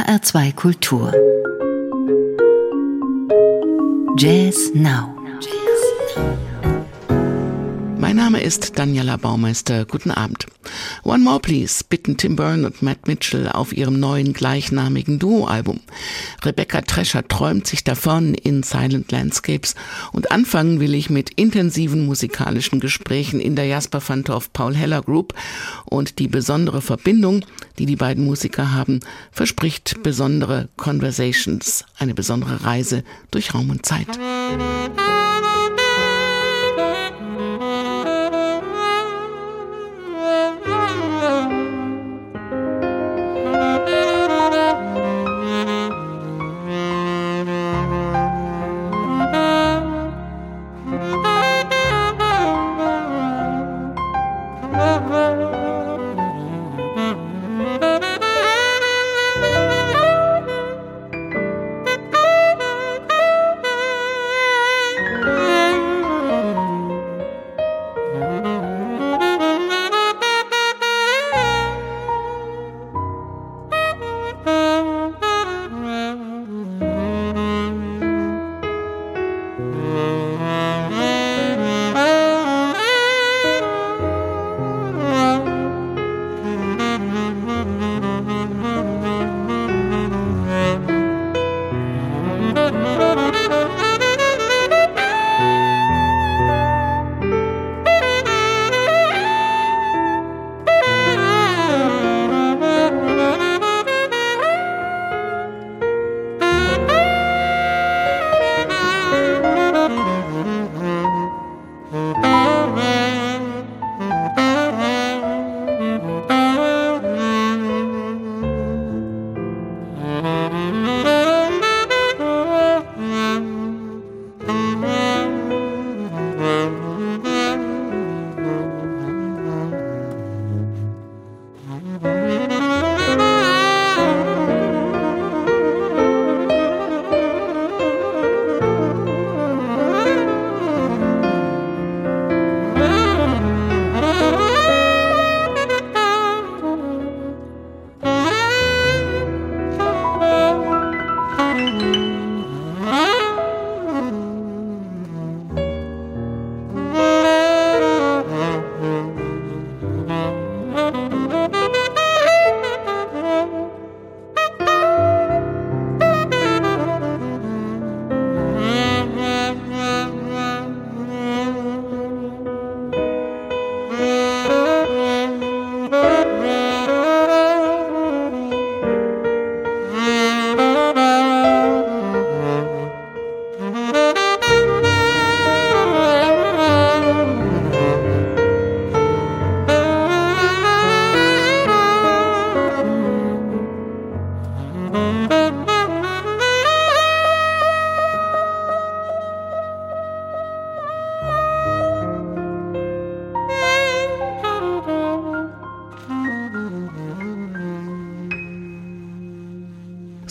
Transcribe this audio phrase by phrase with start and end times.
[0.00, 1.12] HR2 Kultur.
[4.16, 5.14] Jazz Now.
[8.02, 9.84] Mein Name ist Daniela Baumeister.
[9.84, 10.46] Guten Abend.
[11.04, 15.78] One More Please bitten Tim Byrne und Matt Mitchell auf ihrem neuen gleichnamigen Duo-Album.
[16.44, 19.76] Rebecca Trescher träumt sich davon in Silent Landscapes
[20.10, 25.34] und anfangen will ich mit intensiven musikalischen Gesprächen in der Jasper Fantorf Paul Heller Group
[25.84, 27.44] und die besondere Verbindung,
[27.78, 28.98] die die beiden Musiker haben,
[29.30, 34.08] verspricht besondere Conversations, eine besondere Reise durch Raum und Zeit.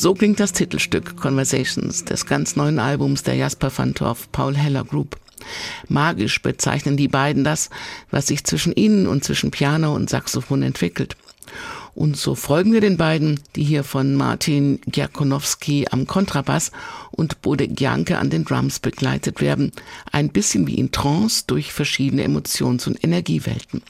[0.01, 5.15] So klingt das Titelstück Conversations des ganz neuen Albums der Jasper Fantorf Paul Heller Group.
[5.89, 7.69] Magisch bezeichnen die beiden das,
[8.09, 11.17] was sich zwischen ihnen und zwischen Piano und Saxophon entwickelt.
[11.93, 16.71] Und so folgen wir den beiden, die hier von Martin Giakonowski am Kontrabass
[17.11, 19.71] und Bode Gianke an den Drums begleitet werden,
[20.11, 23.83] ein bisschen wie in Trance durch verschiedene Emotions- und Energiewelten.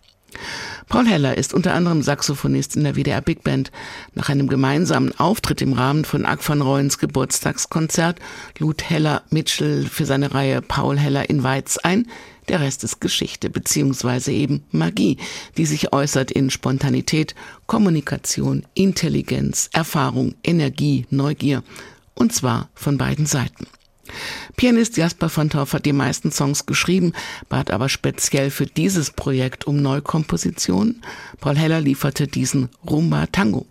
[0.92, 3.72] Paul Heller ist unter anderem Saxophonist in der WDR Big Band.
[4.14, 8.20] Nach einem gemeinsamen Auftritt im Rahmen von Ag van Rooyens Geburtstagskonzert
[8.60, 12.10] lud Heller Mitchell für seine Reihe Paul Heller in Weiz ein.
[12.50, 15.16] Der Rest ist Geschichte beziehungsweise eben Magie,
[15.56, 17.36] die sich äußert in Spontanität,
[17.68, 21.64] Kommunikation, Intelligenz, Erfahrung, Energie, Neugier.
[22.16, 23.66] Und zwar von beiden Seiten.
[24.56, 27.14] Pianist Jasper von Torf hat die meisten Songs geschrieben,
[27.50, 31.02] bat aber speziell für dieses Projekt um Neukompositionen.
[31.40, 33.66] Paul Heller lieferte diesen Rumba Tango.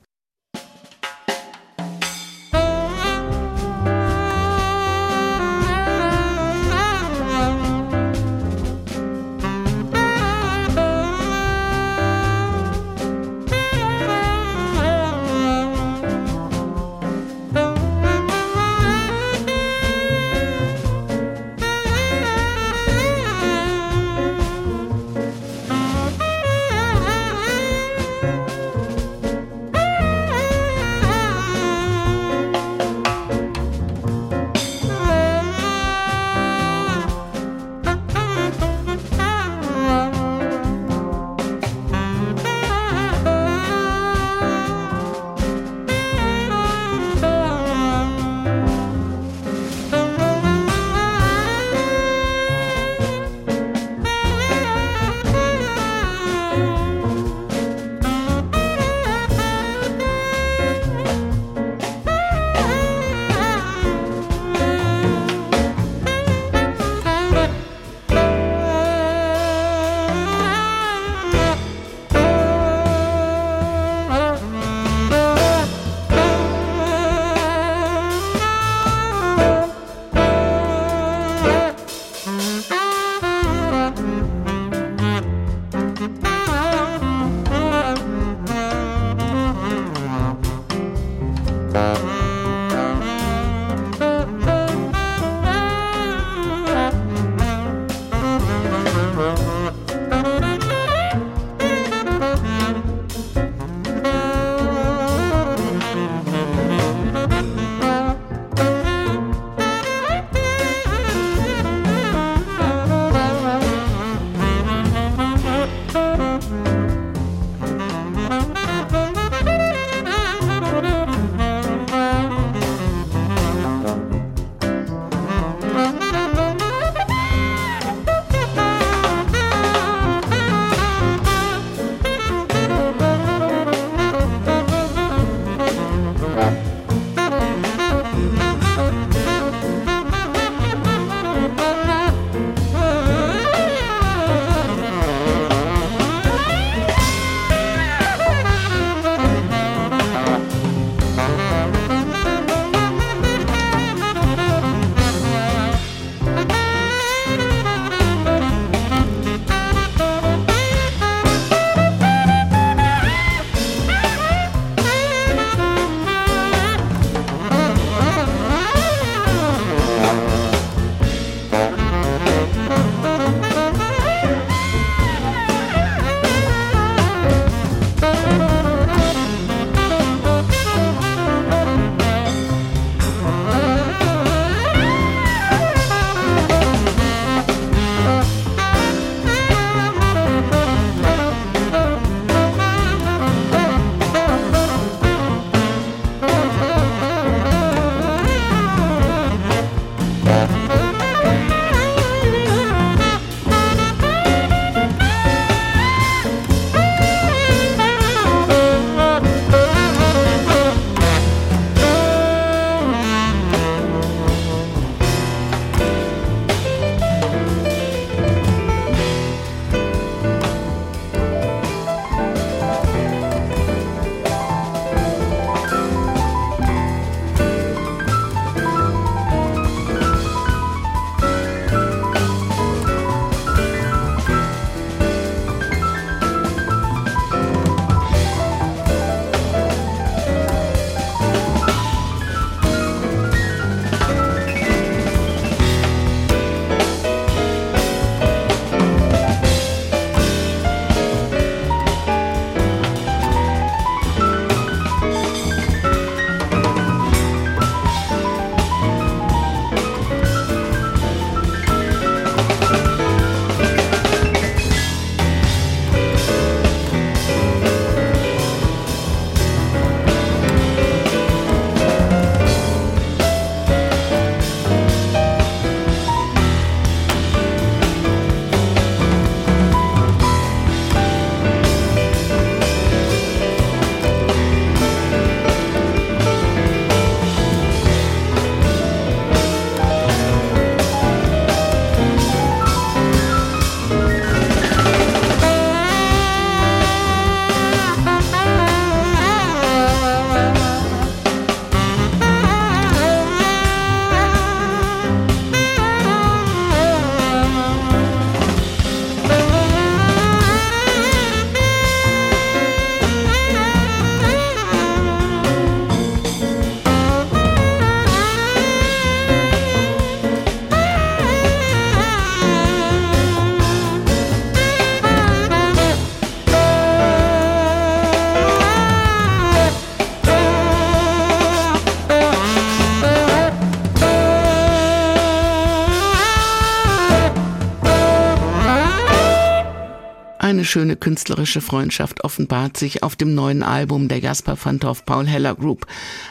[341.01, 345.87] Künstlerische Freundschaft offenbart sich auf dem neuen Album der Jasper Fantoff Paul Heller Group.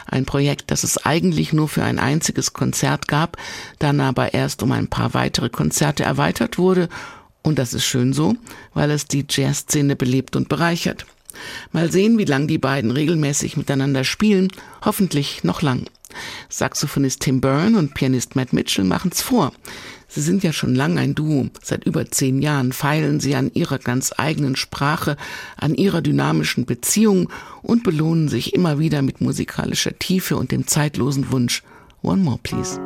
[0.06, 3.36] Ein Projekt, das es eigentlich nur für ein einziges Konzert gab,
[3.78, 6.88] dann aber erst um ein paar weitere Konzerte erweitert wurde.
[7.42, 8.36] Und das ist schön so,
[8.74, 11.06] weil es die Jazzszene belebt und bereichert.
[11.72, 14.48] Mal sehen, wie lang die beiden regelmäßig miteinander spielen.
[14.84, 15.86] Hoffentlich noch lang.
[16.48, 19.52] Saxophonist Tim Byrne und Pianist Matt Mitchell machen's vor.
[20.12, 21.48] Sie sind ja schon lange ein Duo.
[21.62, 25.16] Seit über zehn Jahren feilen sie an ihrer ganz eigenen Sprache,
[25.56, 27.30] an ihrer dynamischen Beziehung
[27.62, 31.62] und belohnen sich immer wieder mit musikalischer Tiefe und dem zeitlosen Wunsch
[32.02, 32.80] One More Please.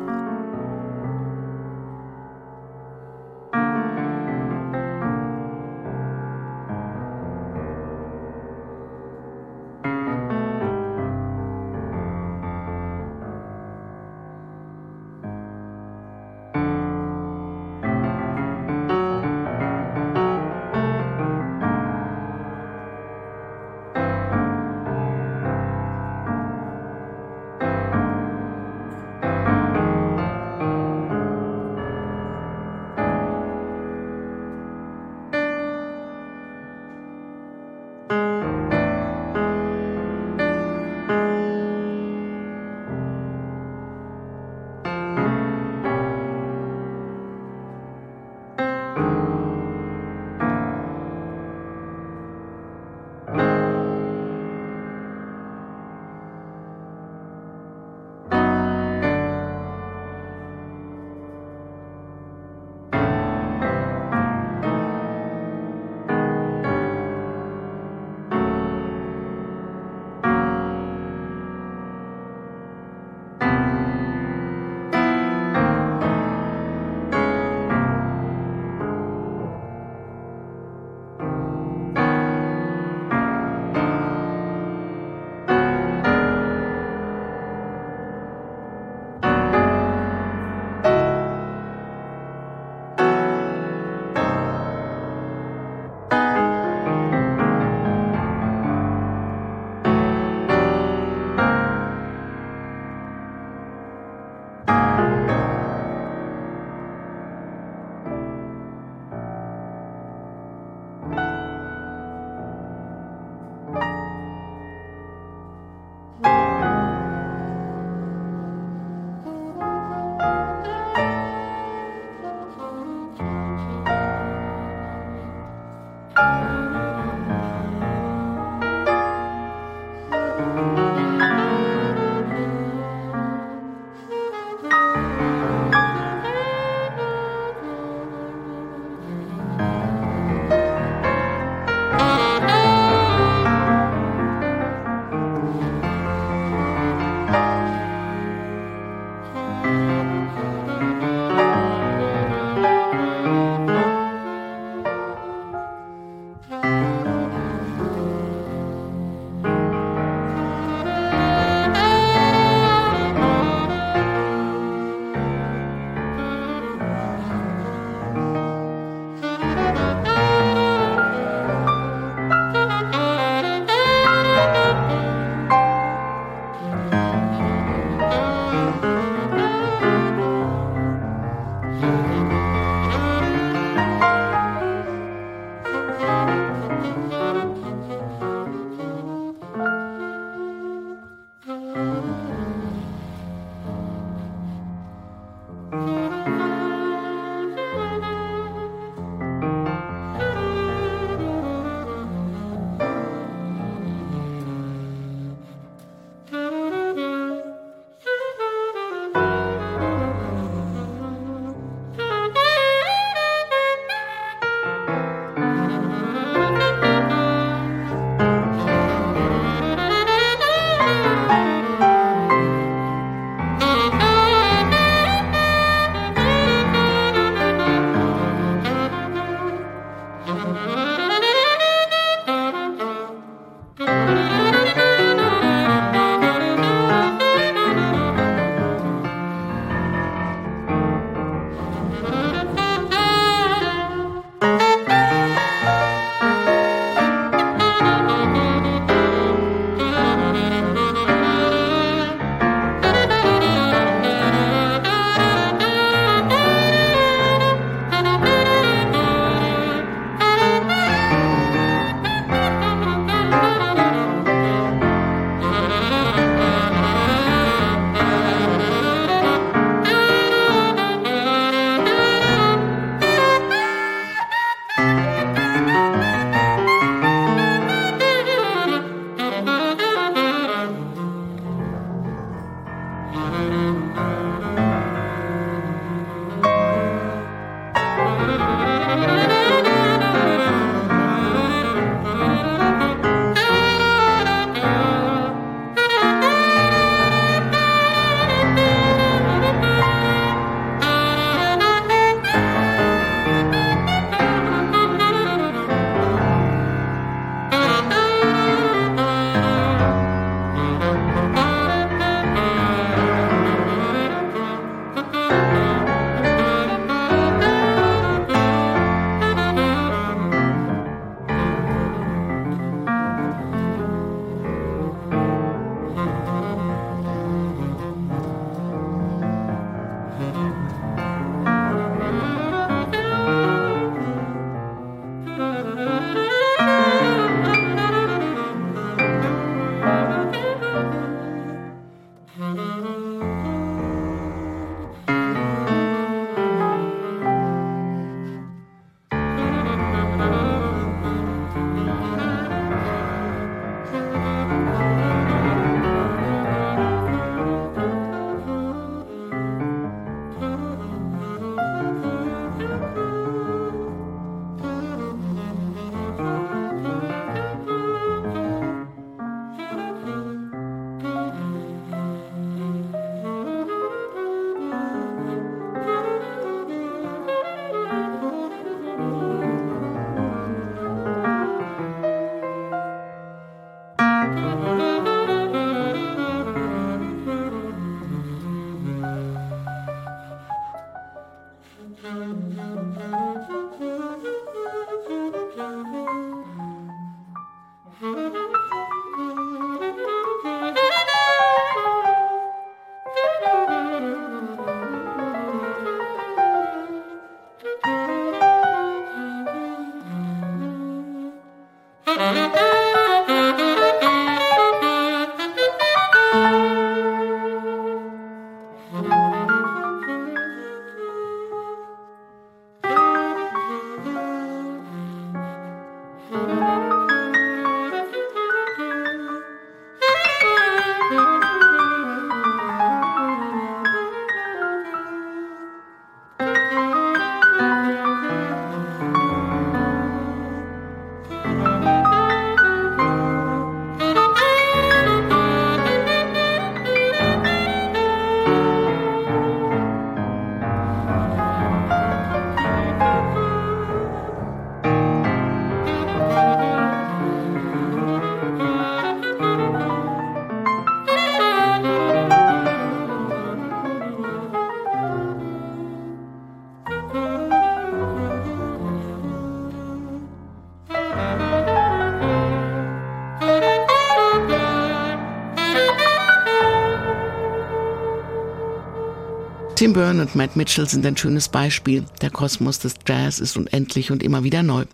[479.85, 482.05] Tim Byrne und Matt Mitchell sind ein schönes Beispiel.
[482.19, 484.85] Der Kosmos des Jazz ist unendlich und immer wieder neu.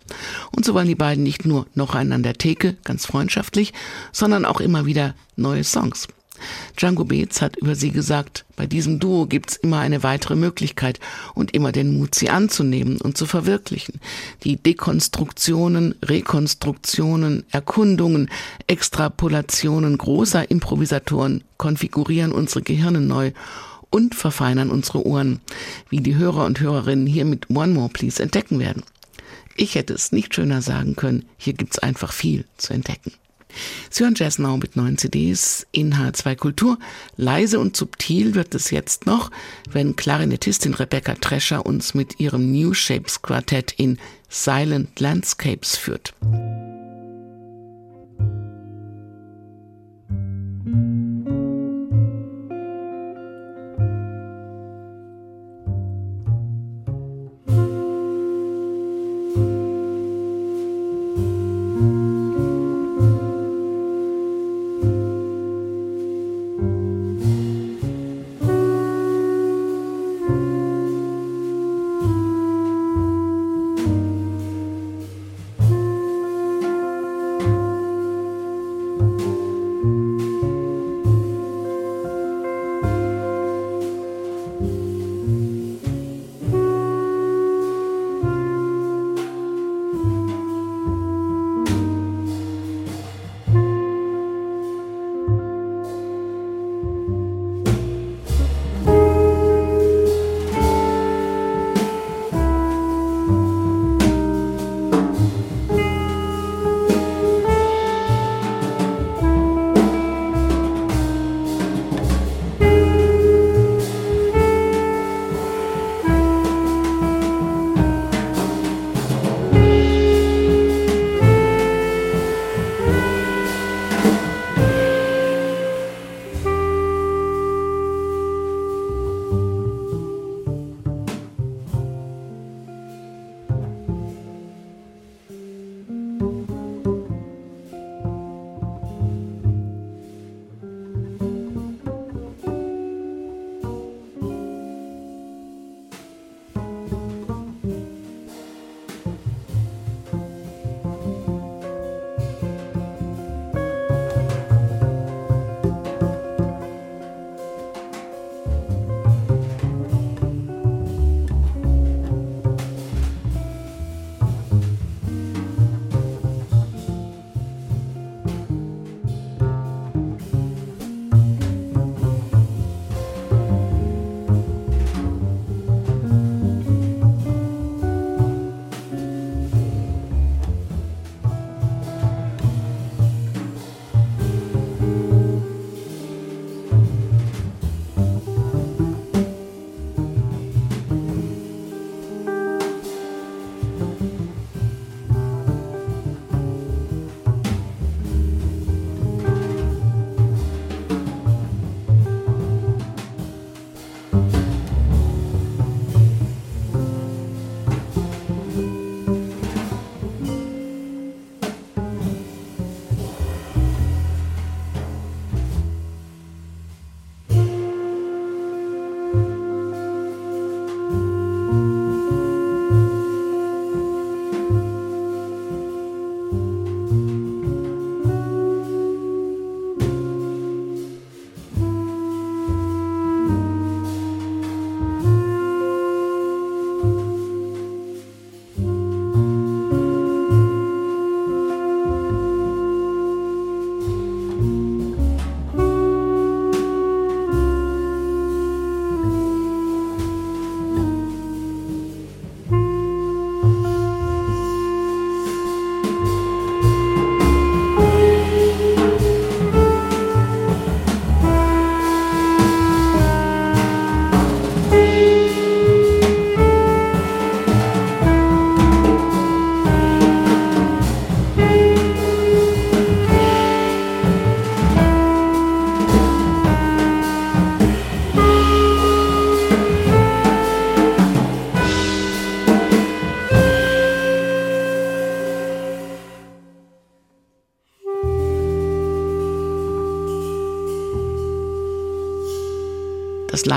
[0.54, 3.72] Und so wollen die beiden nicht nur noch einen an der Theke, ganz freundschaftlich,
[4.12, 6.08] sondern auch immer wieder neue Songs.
[6.76, 11.00] Django Beetz hat über sie gesagt, bei diesem Duo gibt's immer eine weitere Möglichkeit
[11.32, 13.98] und immer den Mut, sie anzunehmen und zu verwirklichen.
[14.44, 18.28] Die Dekonstruktionen, Rekonstruktionen, Erkundungen,
[18.66, 23.32] Extrapolationen großer Improvisatoren konfigurieren unsere Gehirne neu
[23.92, 25.40] und verfeinern unsere Ohren,
[25.88, 28.82] wie die Hörer und Hörerinnen hier mit One More Please entdecken werden.
[29.56, 33.12] Ich hätte es nicht schöner sagen können, hier gibt's einfach viel zu entdecken.
[33.90, 36.78] Sie hören Jazz Now mit neuen CDs in H2 Kultur.
[37.16, 39.30] Leise und subtil wird es jetzt noch,
[39.70, 43.98] wenn Klarinettistin Rebecca Trescher uns mit ihrem New Shapes Quartett in
[44.30, 46.14] Silent Landscapes führt.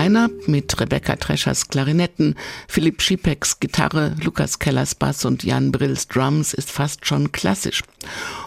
[0.05, 2.35] Line-up mit Rebecca Treschers Klarinetten,
[2.67, 7.81] Philipp Schipeks Gitarre, Lukas Kellers Bass und Jan Brills Drums ist fast schon klassisch.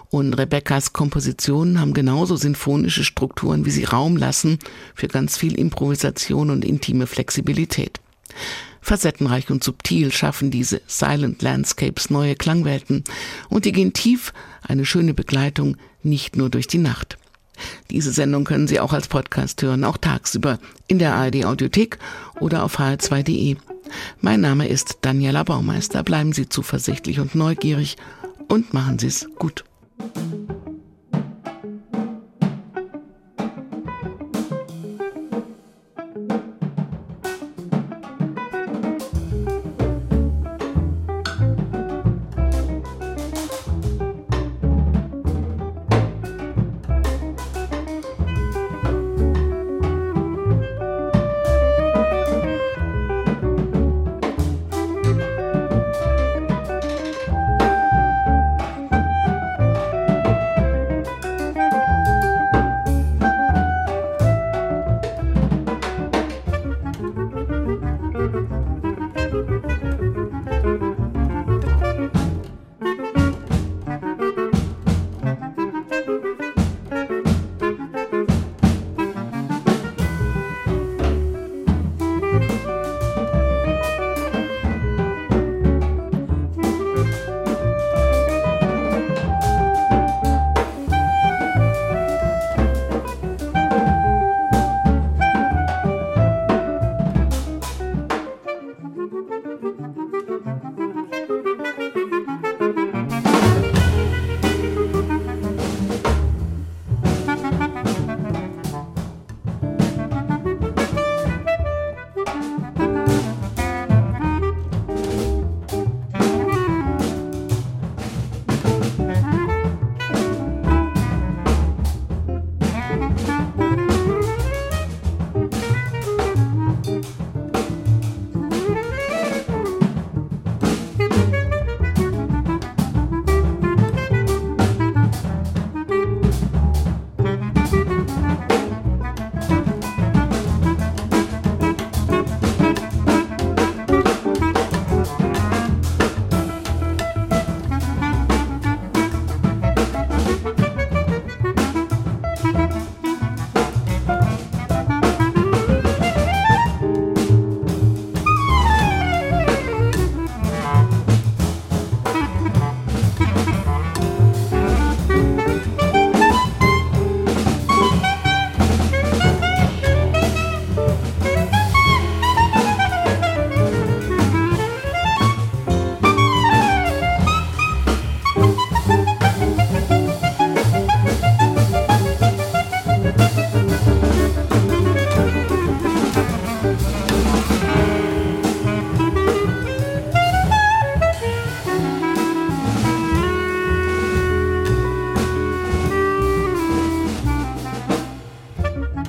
[0.09, 4.61] Und Rebeccas Kompositionen haben genauso sinfonische Strukturen, wie sie Raum lassen
[4.95, 7.99] für ganz viel Improvisation und intime Flexibilität.
[8.81, 13.03] Facettenreich und subtil schaffen diese Silent Landscapes neue Klangwelten
[13.49, 17.18] und die gehen tief, eine schöne Begleitung, nicht nur durch die Nacht.
[17.91, 21.99] Diese Sendung können Sie auch als Podcast hören, auch tagsüber in der ARD Audiothek
[22.41, 23.57] oder auf hr2.de.
[24.21, 26.03] Mein Name ist Daniela Baumeister.
[26.03, 27.97] Bleiben Sie zuversichtlich und neugierig
[28.49, 29.65] und machen Sie es gut.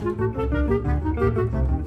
[0.01, 0.17] Thank
[1.17, 1.78] you.